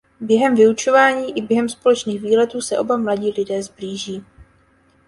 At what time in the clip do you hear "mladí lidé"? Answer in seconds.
2.97-3.63